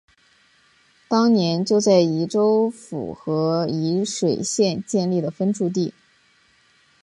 [1.07, 5.93] 当年就在沂州府和沂水县建立了分驻地。